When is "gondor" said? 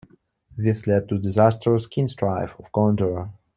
2.71-3.33